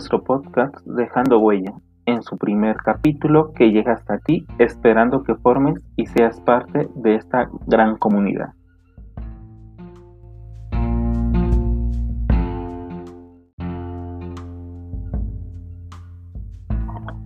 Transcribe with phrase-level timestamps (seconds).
[0.00, 1.74] Nuestro podcast Dejando Huella,
[2.06, 7.16] en su primer capítulo que llega hasta ti esperando que formes y seas parte de
[7.16, 8.54] esta gran comunidad.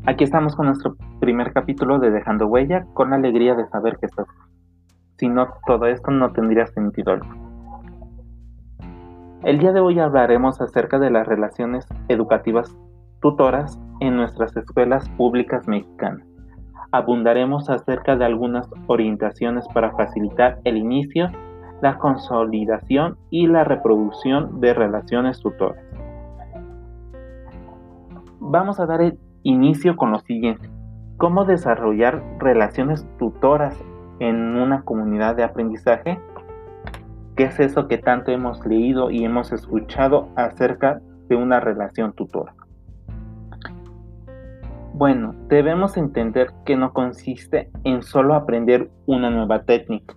[0.04, 4.06] Aquí estamos con nuestro primer capítulo de Dejando Huella, con la alegría de saber que
[4.06, 4.26] estás.
[5.18, 7.20] Si no, todo esto no tendría sentido.
[9.44, 12.74] El día de hoy hablaremos acerca de las relaciones educativas
[13.20, 16.26] tutoras en nuestras escuelas públicas mexicanas.
[16.92, 21.30] Abundaremos acerca de algunas orientaciones para facilitar el inicio,
[21.82, 25.84] la consolidación y la reproducción de relaciones tutoras.
[28.40, 30.70] Vamos a dar el inicio con lo siguiente.
[31.18, 33.78] ¿Cómo desarrollar relaciones tutoras
[34.20, 36.18] en una comunidad de aprendizaje?
[37.36, 42.54] ¿Qué es eso que tanto hemos leído y hemos escuchado acerca de una relación tutora?
[44.92, 50.14] Bueno, debemos entender que no consiste en solo aprender una nueva técnica.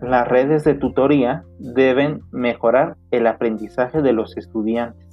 [0.00, 5.06] Las redes de tutoría deben mejorar el aprendizaje de los estudiantes,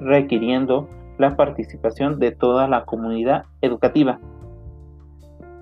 [0.00, 0.88] requiriendo
[1.18, 4.20] la participación de toda la comunidad educativa.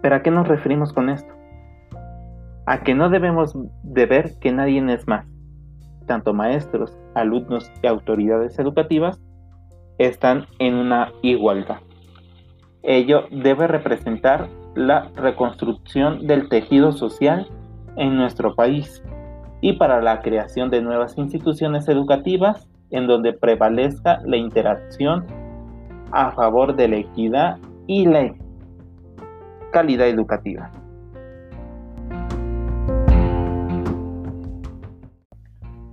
[0.03, 1.33] ¿Pero a qué nos referimos con esto?
[2.67, 5.25] A que no debemos de ver que nadie es más.
[6.07, 9.21] Tanto maestros, alumnos y autoridades educativas
[9.99, 11.79] están en una igualdad.
[12.83, 17.49] Ello debe representar la reconstrucción del tejido social
[17.97, 19.03] en nuestro país
[19.61, 25.25] y para la creación de nuevas instituciones educativas en donde prevalezca la interacción
[26.13, 28.35] a favor de la equidad y la
[29.73, 30.71] calidad educativa.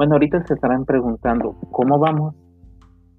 [0.03, 2.35] Bueno, ahorita se estarán preguntando cómo vamos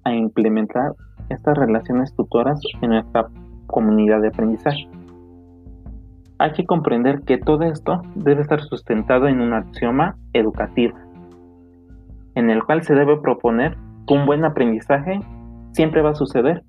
[0.03, 0.91] a implementar
[1.29, 3.27] estas relaciones tutoras en nuestra
[3.65, 4.87] comunidad de aprendizaje.
[6.37, 10.95] Hay que comprender que todo esto debe estar sustentado en un axioma educativo,
[12.35, 13.75] en el cual se debe proponer
[14.07, 15.21] que un buen aprendizaje
[15.71, 16.61] siempre va a suceder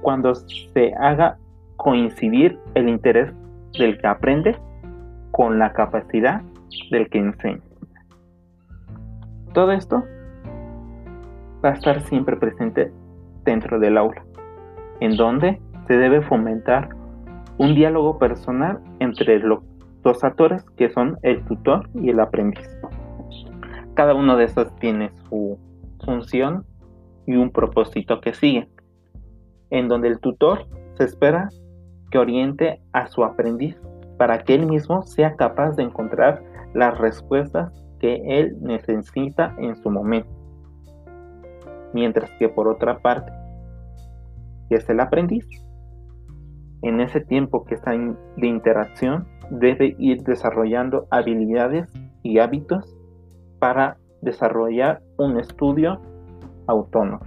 [0.00, 1.38] cuando se haga
[1.76, 3.32] coincidir el interés
[3.78, 4.56] del que aprende
[5.30, 6.42] con la capacidad
[6.90, 7.62] del que enseña.
[9.54, 10.02] Todo esto
[11.62, 12.90] va a estar siempre presente
[13.44, 14.24] dentro del aula,
[15.00, 16.88] en donde se debe fomentar
[17.58, 19.60] un diálogo personal entre los
[20.02, 22.66] dos actores que son el tutor y el aprendiz.
[23.94, 25.58] Cada uno de estos tiene su
[26.02, 26.64] función
[27.26, 28.68] y un propósito que sigue,
[29.68, 31.50] en donde el tutor se espera
[32.10, 33.76] que oriente a su aprendiz
[34.16, 36.42] para que él mismo sea capaz de encontrar
[36.72, 40.28] las respuestas que él necesita en su momento.
[41.94, 43.32] Mientras que por otra parte,
[44.68, 45.46] es el aprendiz,
[46.82, 51.88] en ese tiempo que está de interacción, debe ir desarrollando habilidades
[52.22, 52.96] y hábitos
[53.60, 56.00] para desarrollar un estudio
[56.66, 57.20] autónomo.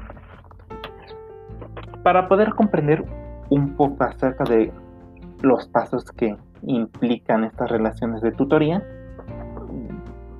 [2.03, 3.05] Para poder comprender
[3.49, 4.73] un poco acerca de
[5.41, 8.83] los pasos que implican estas relaciones de tutoría,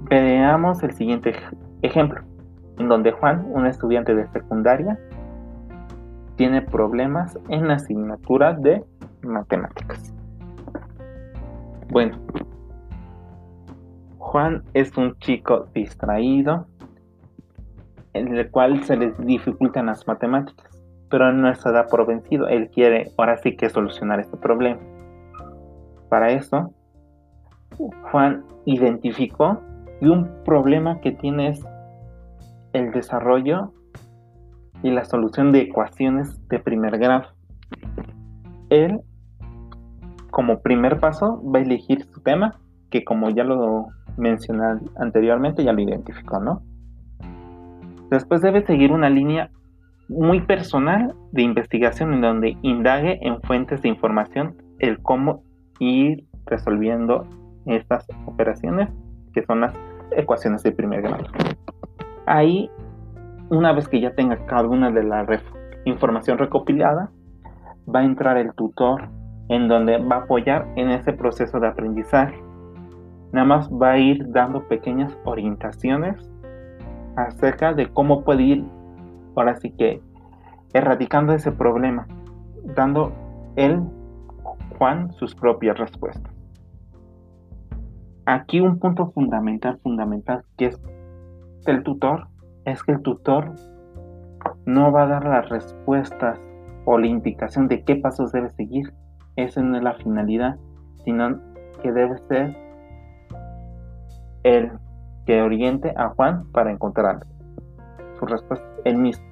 [0.10, 1.34] Veamos el siguiente
[1.82, 2.22] ejemplo,
[2.78, 5.00] en donde Juan, un estudiante de secundaria,
[6.36, 8.84] tiene problemas en la asignatura de
[9.24, 10.14] matemáticas.
[11.90, 12.18] Bueno,
[14.20, 16.68] Juan es un chico distraído,
[18.14, 20.70] en el cual se le dificultan las matemáticas,
[21.10, 22.48] pero no se da por vencido.
[22.48, 24.82] Él quiere ahora sí que solucionar este problema.
[26.10, 26.74] Para eso,
[28.12, 29.62] Juan identificó
[30.02, 31.66] y un problema que tiene es
[32.74, 33.74] el desarrollo
[34.84, 37.30] y la solución de ecuaciones de primer grado.
[38.70, 39.00] Él,
[40.32, 42.60] como primer paso, va a elegir su tema,
[42.90, 43.88] que como ya lo
[44.18, 46.62] mencioné anteriormente, ya lo identificó, ¿no?
[48.10, 49.50] Después debe seguir una línea
[50.08, 55.44] muy personal de investigación en donde indague en fuentes de información el cómo
[55.80, 57.26] ir resolviendo
[57.66, 58.90] estas operaciones
[59.36, 59.74] que son las
[60.12, 61.26] ecuaciones de primer grado.
[62.26, 62.72] Ahí,
[63.50, 65.28] una vez que ya tenga cada una de la
[65.84, 67.12] información recopilada,
[67.94, 69.10] va a entrar el tutor
[69.50, 72.42] en donde va a apoyar en ese proceso de aprendizaje.
[73.34, 76.16] Nada más va a ir dando pequeñas orientaciones
[77.18, 78.66] acerca de cómo puede ir,
[79.36, 80.02] ahora sí que,
[80.74, 82.08] erradicando ese problema,
[82.64, 83.12] dando
[83.58, 83.82] él,
[84.78, 86.35] Juan, sus propias respuestas.
[88.28, 90.82] Aquí un punto fundamental, fundamental, que es
[91.68, 92.28] el tutor,
[92.66, 93.54] es que el tutor
[94.66, 96.40] no va a dar las respuestas
[96.86, 98.94] o la indicación de qué pasos debe seguir.
[99.36, 100.58] Esa no es la finalidad,
[101.04, 101.40] sino
[101.84, 102.56] que debe ser
[104.44, 104.72] el
[105.28, 107.26] que oriente a Juan para encontrar
[108.18, 109.26] su respuesta él mismo.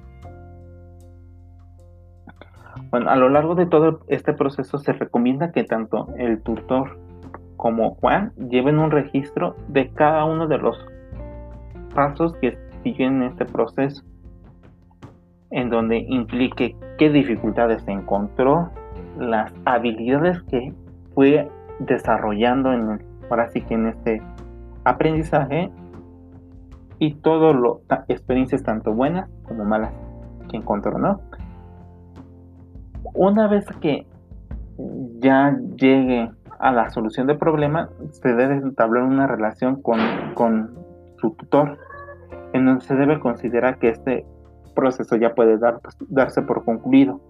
[2.90, 7.03] Bueno, a lo largo de todo este proceso se recomienda que tanto el tutor
[7.64, 10.76] como Juan lleven un registro de cada uno de los
[11.94, 14.04] pasos que siguen este proceso,
[15.50, 18.68] en donde implique qué dificultades se encontró,
[19.18, 20.74] las habilidades que
[21.14, 24.22] fue desarrollando en ahora sí que en este
[24.84, 25.70] aprendizaje
[26.98, 29.94] y todo lo experiencias tanto buenas como malas
[30.50, 31.22] que encontró, ¿no?
[33.14, 34.06] Una vez que
[35.20, 39.98] ya llegue a la solución del problema, se debe entablar una relación con,
[40.34, 40.74] con
[41.18, 41.78] su tutor,
[42.52, 44.26] en donde se debe considerar que este
[44.74, 47.20] proceso ya puede dar, darse por concluido.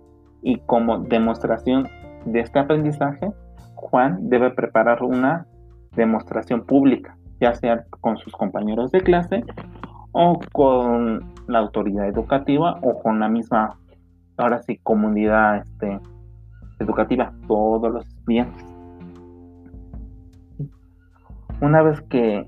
[0.42, 1.88] Y como demostración
[2.26, 3.32] de este aprendizaje,
[3.74, 5.46] Juan debe preparar una
[5.96, 9.44] demostración pública, ya sea con sus compañeros de clase
[10.12, 13.76] o con la autoridad educativa o con la misma,
[14.36, 16.00] ahora sí, comunidad este,
[16.78, 18.73] educativa, todos los estudiantes.
[21.64, 22.46] Una vez que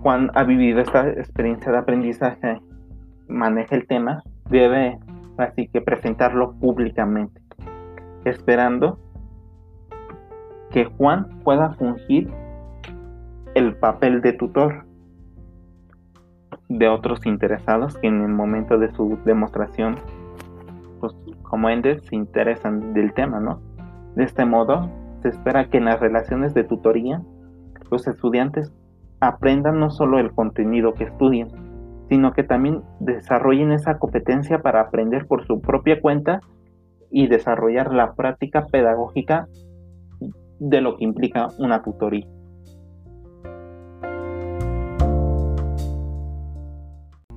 [0.00, 2.60] Juan ha vivido esta experiencia de aprendizaje,
[3.26, 4.96] maneja el tema, debe
[5.38, 7.40] así que presentarlo públicamente,
[8.24, 9.00] esperando
[10.70, 12.30] que Juan pueda fungir
[13.56, 14.86] el papel de tutor
[16.68, 19.96] de otros interesados que en el momento de su demostración,
[21.00, 21.12] pues
[21.42, 23.60] como entes se interesan del tema, ¿no?
[24.14, 24.88] De este modo,
[25.22, 27.20] se espera que en las relaciones de tutoría
[27.90, 28.72] los estudiantes
[29.20, 31.48] aprendan no solo el contenido que estudian,
[32.08, 36.40] sino que también desarrollen esa competencia para aprender por su propia cuenta
[37.10, 39.46] y desarrollar la práctica pedagógica
[40.58, 42.26] de lo que implica una tutoría.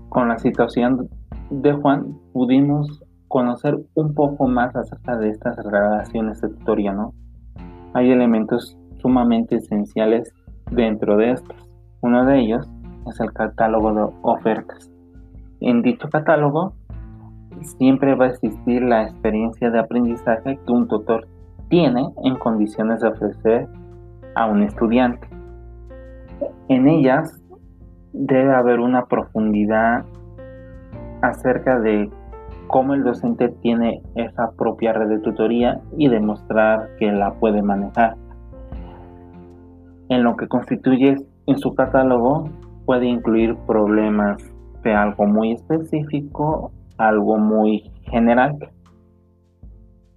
[0.10, 1.10] Con la situación
[1.50, 7.14] de Juan pudimos conocer un poco más acerca de estas relaciones de tutoría, ¿no?
[7.94, 10.34] Hay elementos sumamente esenciales
[10.72, 11.56] dentro de estos.
[12.02, 12.68] Uno de ellos
[13.08, 14.90] es el catálogo de ofertas.
[15.60, 16.74] En dicho catálogo
[17.78, 21.28] siempre va a existir la experiencia de aprendizaje que un tutor
[21.70, 23.68] tiene en condiciones de ofrecer
[24.36, 25.28] a un estudiante.
[26.70, 27.40] En ellas
[28.14, 30.06] debe haber una profundidad
[31.22, 32.10] acerca de
[32.68, 38.16] cómo el docente tiene esa propia red de tutoría y demostrar que la puede manejar.
[40.12, 41.16] En lo que constituye
[41.46, 42.50] en su catálogo
[42.86, 44.44] puede incluir problemas
[44.84, 48.58] de algo muy específico, algo muy general.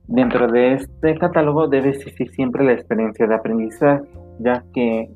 [0.09, 4.03] Dentro de este catálogo debe existir siempre la experiencia de aprendizaje,
[4.41, 5.13] ya que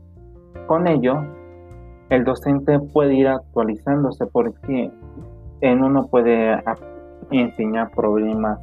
[0.69, 1.25] con ello
[2.11, 4.93] el docente puede ir actualizándose porque
[5.61, 6.63] en uno puede
[7.33, 8.61] enseñar problemas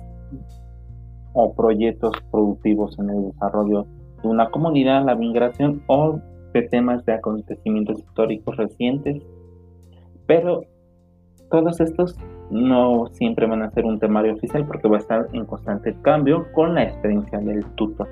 [1.34, 3.86] o proyectos productivos en el desarrollo
[4.26, 6.20] una comunidad, la migración o
[6.54, 9.22] de temas de acontecimientos históricos recientes,
[10.26, 10.64] pero
[11.50, 12.18] todos estos
[12.50, 16.52] no siempre van a ser un temario oficial porque va a estar en constante cambio
[16.54, 18.08] con la experiencia del tutor.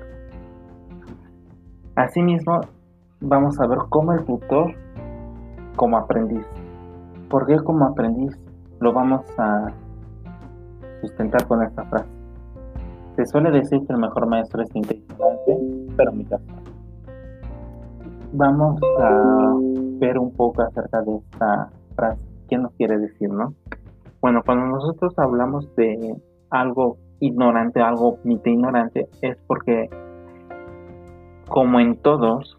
[1.96, 2.60] Asimismo,
[3.20, 4.74] vamos a ver cómo el tutor
[5.76, 6.44] como aprendiz.
[7.28, 8.36] ¿Por qué como aprendiz?
[8.80, 9.68] Lo vamos a
[11.00, 12.13] sustentar con esta frase.
[13.16, 15.58] Se suele decir que el mejor maestro es inteligente,
[15.96, 16.44] pero mi caso
[18.34, 19.54] vamos a
[20.00, 22.20] ver un poco acerca de esta frase.
[22.48, 23.54] ¿Qué nos quiere decir, no?
[24.20, 26.16] Bueno, cuando nosotros hablamos de
[26.50, 29.88] algo ignorante, algo mitad ignorante, es porque,
[31.48, 32.58] como en todos,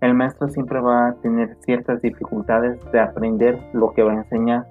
[0.00, 4.66] el maestro siempre va a tener ciertas dificultades de aprender lo que va a enseñar.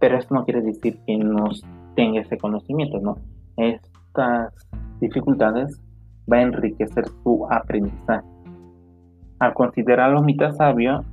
[0.00, 1.44] Pero esto no quiere decir que no
[1.94, 3.16] tenga ese conocimiento, ¿no?
[3.56, 4.52] Estas
[5.00, 5.80] dificultades
[6.30, 8.34] va a enriquecer su aprendizaje
[9.44, 11.04] al considerarlo mitad sabio,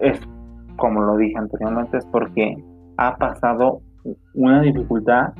[0.00, 0.20] es
[0.76, 2.56] como lo dije anteriormente, es porque
[2.96, 3.80] ha pasado
[4.34, 5.32] una dificultad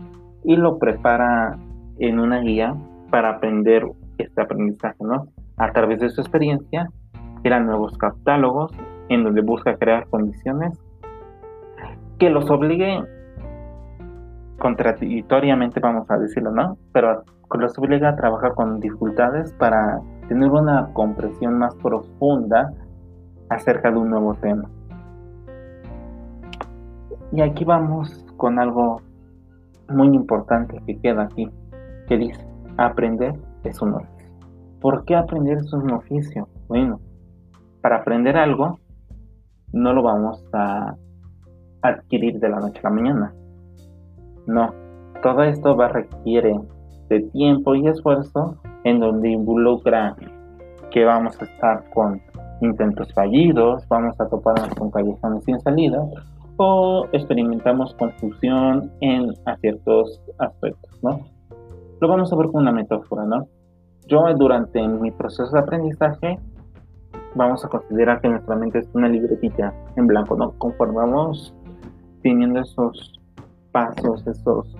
[0.44, 1.58] y lo prepara
[1.98, 2.74] en una guía
[3.10, 3.84] para aprender
[4.18, 5.28] este aprendizaje, ¿no?
[5.56, 6.88] A través de su experiencia,
[7.42, 8.72] crean nuevos catálogos
[9.08, 10.78] en donde busca crear condiciones
[12.18, 13.06] que los obliguen
[14.60, 16.76] contradictoriamente, vamos a decirlo, ¿no?
[16.92, 17.24] Pero
[17.58, 22.72] los obliga a trabajar con dificultades para tener una comprensión más profunda
[23.48, 24.70] acerca de un nuevo tema.
[27.32, 29.00] Y aquí vamos con algo
[29.88, 31.50] muy importante que queda aquí,
[32.06, 34.30] que dice, aprender es un oficio.
[34.80, 36.48] ¿Por qué aprender es un oficio?
[36.68, 37.00] Bueno,
[37.82, 38.78] para aprender algo
[39.72, 40.94] no lo vamos a
[41.82, 43.34] adquirir de la noche a la mañana.
[44.50, 44.74] No,
[45.22, 46.58] todo esto va a requiere
[47.08, 50.16] de tiempo y esfuerzo en donde involucra
[50.90, 52.20] que vamos a estar con
[52.60, 56.04] intentos fallidos, vamos a toparnos con callejones sin salida
[56.56, 61.20] o experimentamos confusión en ciertos aspectos, ¿no?
[62.00, 63.46] Lo vamos a ver con una metáfora, ¿no?
[64.08, 66.40] Yo durante mi proceso de aprendizaje
[67.36, 70.50] vamos a considerar que nuestra mente es una libretita en blanco, ¿no?
[70.58, 71.54] Conforme vamos
[72.20, 73.19] teniendo esos
[73.72, 74.76] pasos, esos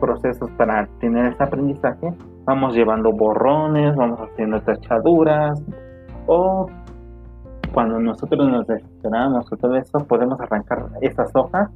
[0.00, 2.12] procesos para tener ese aprendizaje,
[2.44, 5.62] vamos llevando borrones, vamos haciendo tachaduras,
[6.26, 6.66] o
[7.72, 11.70] cuando nosotros nos desesperamos o todo eso, podemos arrancar esas hojas,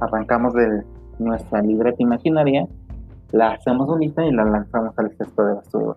[0.00, 0.82] arrancamos de
[1.18, 2.66] nuestra libreta imaginaria,
[3.32, 5.96] la hacemos bonita y la lanzamos al cesto de basura.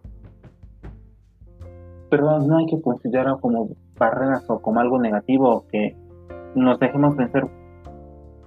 [2.10, 5.96] Pero no hay que considerarlo como barreras o como algo negativo que
[6.56, 7.48] nos dejemos vencer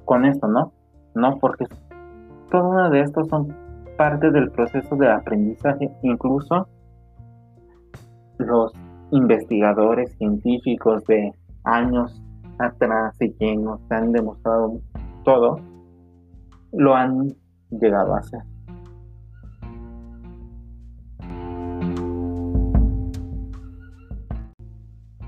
[0.05, 0.73] con esto, ¿no?
[1.17, 1.65] No, porque
[2.51, 3.49] todo uno de estos son
[3.97, 6.69] parte del proceso de aprendizaje, incluso
[8.37, 8.71] los
[9.13, 11.33] investigadores científicos de
[11.65, 12.23] años
[12.59, 14.79] atrás y que nos han demostrado
[15.25, 15.59] todo,
[16.73, 17.35] lo han
[17.71, 18.43] llegado a hacer.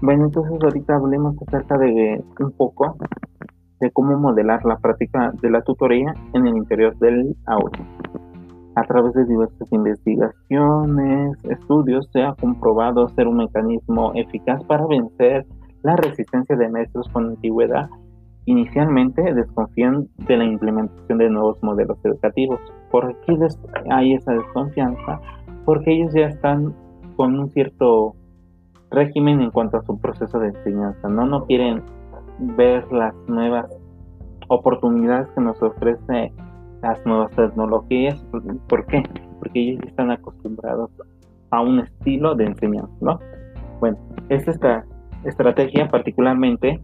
[0.03, 2.95] Bueno, entonces ahorita hablemos acerca de un poco
[3.81, 7.79] de cómo modelar la práctica de la tutoría en el interior del aula.
[8.75, 15.47] A través de diversas investigaciones, estudios, se ha comprobado ser un mecanismo eficaz para vencer
[15.83, 17.89] la resistencia de maestros con antigüedad.
[18.45, 22.61] Inicialmente desconfían de la implementación de nuevos modelos educativos.
[22.91, 23.37] ¿Por qué
[23.91, 25.21] hay esa desconfianza?
[25.65, 26.75] Porque ellos ya están
[27.17, 28.15] con un cierto
[28.91, 31.27] régimen en cuanto a su proceso de enseñanza, ¿no?
[31.27, 31.83] No quieren
[32.39, 33.67] ver las nuevas
[34.49, 36.33] oportunidades que nos ofrece
[36.83, 38.25] las nuevas tecnologías.
[38.69, 39.03] ¿Por qué?
[39.39, 40.91] Porque ellos están acostumbrados
[41.51, 43.19] a un estilo de enseñanza, ¿no?
[43.81, 44.85] Bueno, esta
[45.25, 46.81] estrategia particularmente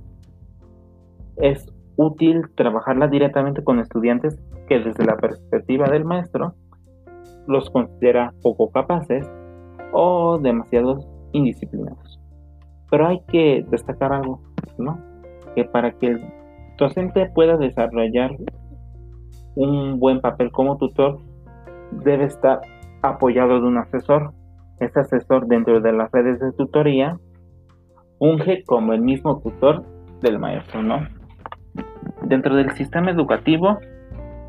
[1.37, 6.54] es útil trabajarla directamente con estudiantes que desde la perspectiva del maestro
[7.46, 9.30] los considera poco capaces
[9.92, 10.99] o demasiado
[11.32, 12.20] indisciplinados.
[12.90, 14.40] Pero hay que destacar algo,
[14.78, 14.99] ¿no?
[15.54, 16.20] Que para que el
[16.78, 18.37] docente pueda desarrollar
[19.54, 21.18] un buen papel como tutor,
[21.92, 22.61] debe estar
[23.02, 24.32] apoyado de un asesor.
[24.80, 27.18] Ese asesor dentro de las redes de tutoría
[28.18, 29.84] unge como el mismo tutor
[30.20, 31.06] del maestro, ¿no?
[32.23, 33.78] Dentro del sistema educativo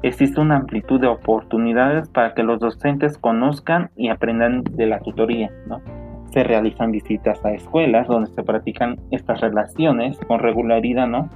[0.02, 5.52] existe una amplitud de oportunidades para que los docentes conozcan y aprendan de la tutoría,
[5.68, 5.82] ¿no?
[6.36, 11.30] Se realizan visitas a escuelas donde se practican estas relaciones con regularidad, ¿no?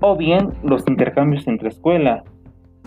[0.00, 2.24] o bien los intercambios entre escuelas,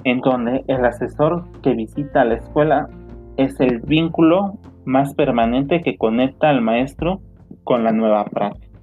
[0.03, 2.89] en donde el asesor que visita la escuela
[3.37, 7.21] es el vínculo más permanente que conecta al maestro
[7.63, 8.79] con la nueva práctica.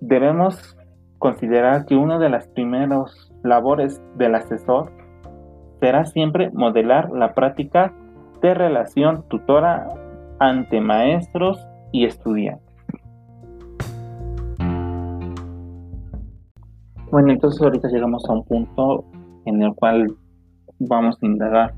[0.00, 0.76] Debemos
[1.18, 4.90] considerar que una de las primeras labores del asesor
[5.80, 7.94] será siempre modelar la práctica
[8.42, 9.88] de relación tutora
[10.40, 12.66] ante maestros y estudiantes.
[17.10, 19.04] Bueno, entonces ahorita llegamos a un punto
[19.44, 20.16] en el cual
[20.78, 21.74] vamos a indagar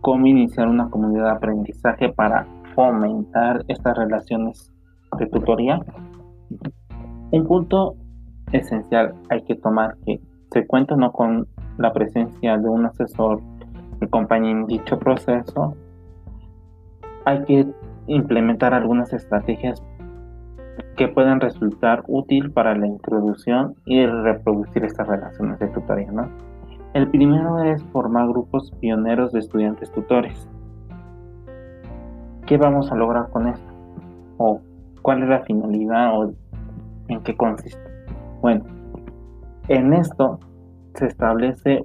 [0.00, 4.72] cómo iniciar una comunidad de aprendizaje para fomentar estas relaciones
[5.18, 5.80] de tutoría.
[7.32, 7.96] Un punto
[8.52, 10.20] esencial hay que tomar que
[10.52, 11.46] se cuenta no con
[11.78, 13.40] la presencia de un asesor
[14.10, 15.74] que acompañe en dicho proceso.
[17.24, 17.66] Hay que
[18.06, 19.82] implementar algunas estrategias
[20.96, 26.10] que puedan resultar útil para la introducción y reproducir estas relaciones de tutoría.
[26.92, 30.48] El primero es formar grupos pioneros de estudiantes tutores.
[32.46, 33.72] ¿Qué vamos a lograr con esto?
[34.38, 34.60] ¿O
[35.02, 36.32] cuál es la finalidad o
[37.08, 37.80] en qué consiste?
[38.40, 38.64] Bueno,
[39.68, 40.40] en esto
[40.94, 41.84] se establece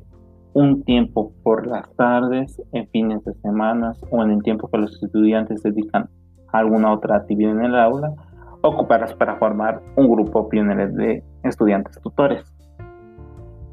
[0.56, 5.04] un tiempo por las tardes, en fines de semanas o en el tiempo que los
[5.04, 6.10] estudiantes dedican
[6.54, 8.14] a alguna otra actividad en el aula
[8.62, 12.56] ocuparlas para formar un grupo pionero de estudiantes tutores.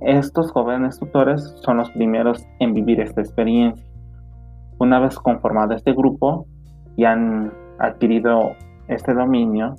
[0.01, 3.87] Estos jóvenes tutores son los primeros en vivir esta experiencia.
[4.81, 6.47] Una vez conformado este grupo
[6.97, 8.57] y han adquirido
[8.89, 9.77] este dominio,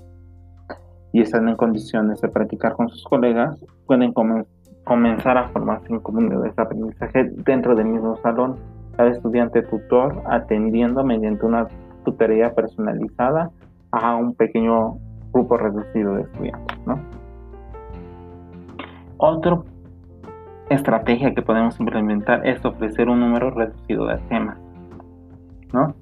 [1.11, 4.52] y están en condiciones de practicar con sus colegas, pueden comenzar
[4.85, 8.57] a formarse en comunidades de aprendizaje dentro del mismo salón,
[8.97, 11.67] cada estudiante tutor atendiendo mediante una
[12.03, 13.49] tutoría personalizada
[13.91, 14.97] a un pequeño
[15.31, 16.77] grupo reducido de estudiantes.
[16.85, 16.99] ¿no?
[19.17, 19.61] Otra
[20.69, 24.57] estrategia que podemos implementar es ofrecer un número reducido de temas.
[25.71, 25.95] ¿no?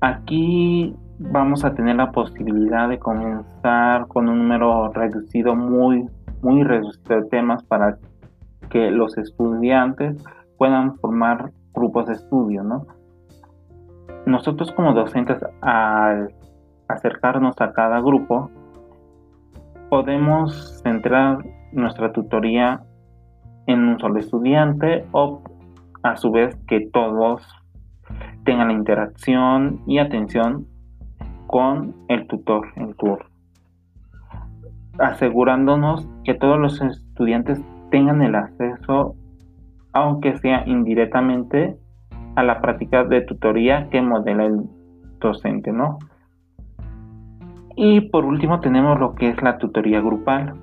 [0.00, 6.08] Aquí vamos a tener la posibilidad de comenzar con un número reducido, muy,
[6.42, 7.98] muy reducido de temas para
[8.70, 10.22] que los estudiantes
[10.58, 12.86] puedan formar grupos de estudio, ¿no?
[14.26, 16.32] Nosotros como docentes al
[16.88, 18.50] acercarnos a cada grupo,
[19.88, 22.82] podemos centrar nuestra tutoría
[23.66, 25.42] en un solo estudiante o
[26.02, 27.42] a su vez que todos
[28.44, 30.66] tengan la interacción y atención
[31.46, 33.26] con el tutor en turno,
[34.98, 39.14] asegurándonos que todos los estudiantes tengan el acceso,
[39.92, 41.76] aunque sea indirectamente,
[42.36, 44.62] a la práctica de tutoría que modela el
[45.20, 45.98] docente, ¿no?
[47.76, 50.54] Y por último tenemos lo que es la tutoría grupal.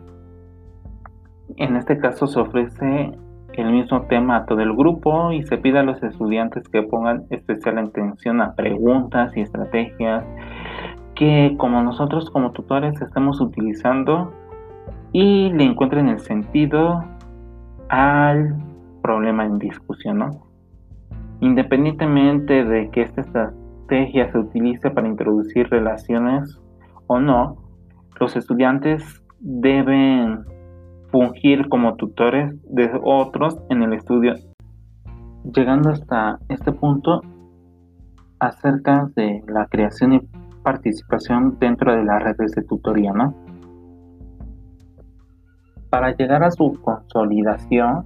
[1.58, 3.12] En este caso se ofrece
[3.54, 7.26] el mismo tema a todo el grupo y se pide a los estudiantes que pongan
[7.30, 10.24] especial atención a preguntas y estrategias
[11.20, 14.32] que como nosotros como tutores estamos utilizando
[15.12, 17.04] y le encuentren el sentido
[17.90, 18.56] al
[19.02, 20.40] problema en discusión.
[21.42, 26.58] Independientemente de que esta estrategia se utilice para introducir relaciones
[27.08, 27.58] o no,
[28.18, 30.46] los estudiantes deben
[31.12, 34.36] fungir como tutores de otros en el estudio.
[35.54, 37.22] Llegando hasta este punto,
[38.39, 40.22] acerca de la creación y
[40.71, 43.34] participación dentro de las redes de tutoría, ¿no?
[45.89, 48.05] Para llegar a su consolidación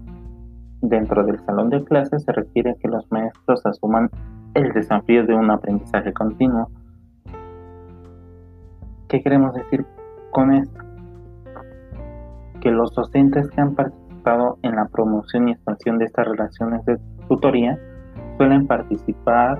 [0.82, 4.10] dentro del salón de clases se requiere que los maestros asuman
[4.54, 6.70] el desafío de un aprendizaje continuo.
[9.10, 9.86] ¿Qué queremos decir
[10.32, 10.80] con esto?
[12.62, 16.98] Que los docentes que han participado en la promoción y expansión de estas relaciones de
[17.28, 17.78] tutoría
[18.38, 19.60] suelen participar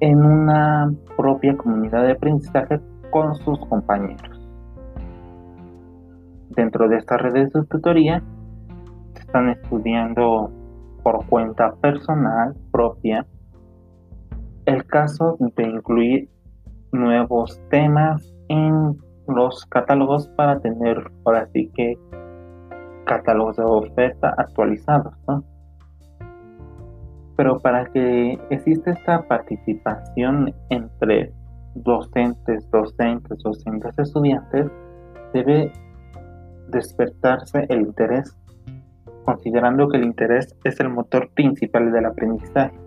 [0.00, 2.80] en una propia comunidad de aprendizaje
[3.10, 4.40] con sus compañeros.
[6.50, 8.22] Dentro de estas redes de tutoría,
[9.14, 10.50] están estudiando
[11.02, 13.26] por cuenta personal propia
[14.66, 16.28] el caso de incluir
[16.92, 18.96] nuevos temas en
[19.28, 21.98] los catálogos para tener ahora sí que
[23.06, 25.44] catálogos de oferta actualizados, ¿no?
[27.36, 31.32] Pero para que exista esta participación entre
[31.74, 34.70] docentes, docentes, docentes, estudiantes,
[35.32, 35.72] debe
[36.68, 38.36] despertarse el interés,
[39.24, 42.78] considerando que el interés es el motor principal del aprendizaje.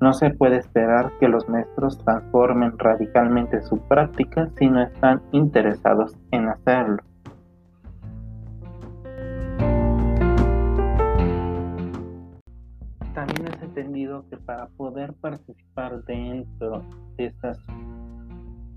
[0.00, 6.14] No se puede esperar que los maestros transformen radicalmente su práctica si no están interesados
[6.32, 6.98] en hacerlo.
[14.56, 16.82] Para poder participar dentro
[17.18, 17.58] de estas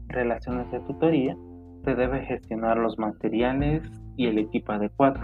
[0.10, 1.38] relaciones de tutoría,
[1.86, 5.22] se debe gestionar los materiales y el equipo adecuado.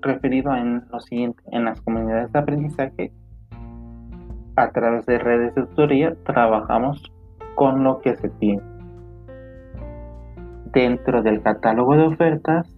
[0.00, 3.12] Referido en lo siguiente, en las comunidades de aprendizaje,
[4.56, 7.12] a través de redes de tutoría, trabajamos
[7.56, 8.62] con lo que se tiene.
[10.72, 12.74] Dentro del catálogo de ofertas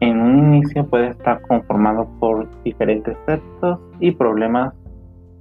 [0.00, 4.74] en un inicio puede estar conformado por diferentes textos y problemas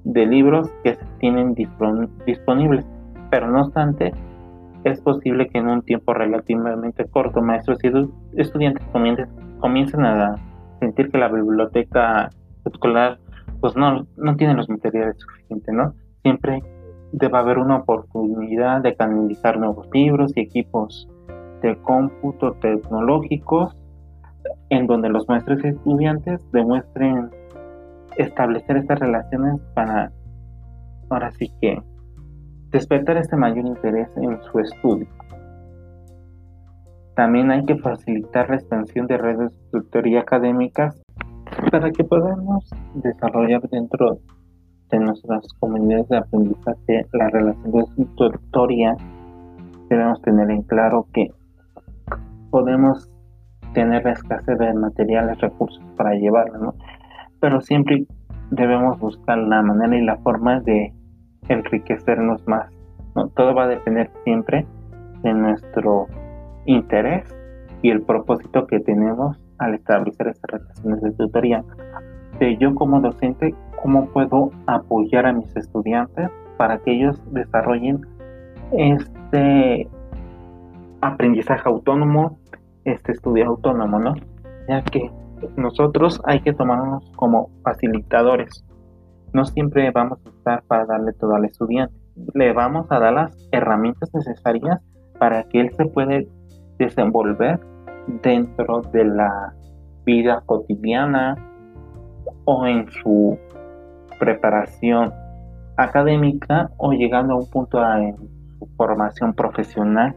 [0.04, 2.86] de libros que se tienen disponibles,
[3.30, 4.14] pero no obstante,
[4.84, 7.92] es posible que en un tiempo relativamente corto maestros y
[8.40, 10.36] estudiantes comiencen, a
[10.80, 12.30] sentir que la biblioteca
[12.66, 13.20] escolar
[13.60, 15.94] pues no, no tiene los materiales suficientes, ¿no?
[16.22, 16.62] Siempre
[17.12, 21.08] debe haber una oportunidad de canalizar nuevos libros y equipos
[21.62, 23.76] de cómputo tecnológicos
[24.70, 27.30] en donde los maestros y estudiantes demuestren
[28.18, 30.12] establecer estas relaciones para,
[31.10, 31.82] ahora sí que,
[32.72, 35.08] despertar este mayor interés en su estudio.
[37.16, 41.02] También hay que facilitar la expansión de redes de tutoría académicas
[41.72, 44.20] para que podamos desarrollar dentro
[44.92, 48.96] de nuestras comunidades de aprendizaje la relación de tutoría.
[49.90, 51.32] Debemos tener en claro que
[52.52, 53.10] podemos
[53.78, 56.74] tener la escasez de materiales, recursos para llevarlo, ¿no?
[57.40, 58.08] Pero siempre
[58.50, 60.92] debemos buscar la manera y la forma de
[61.48, 62.72] enriquecernos más
[63.36, 64.66] Todo va a depender siempre
[65.22, 66.08] de nuestro
[66.66, 67.24] interés
[67.84, 71.64] y el propósito que tenemos al establecer estas relaciones de tutoría.
[72.40, 78.02] De yo como docente, ¿cómo puedo apoyar a mis estudiantes para que ellos desarrollen
[78.72, 79.88] este
[81.02, 82.40] aprendizaje autónomo,
[82.92, 84.16] este estudio autónomo, ¿no?
[84.68, 85.12] Ya que
[85.56, 88.66] nosotros hay que tomarnos como facilitadores.
[89.34, 91.94] No siempre vamos a estar para darle todo al estudiante.
[92.34, 94.82] Le vamos a dar las herramientas necesarias
[95.20, 96.20] para que él se pueda
[96.80, 97.60] desenvolver
[98.24, 99.54] dentro de la
[100.06, 101.36] vida cotidiana
[102.46, 103.38] o en su
[104.20, 105.14] preparación
[105.76, 108.16] académica o llegando a un punto en
[108.58, 110.16] su formación profesional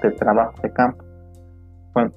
[0.00, 1.03] de trabajo de campo.
[1.94, 2.12] Bueno,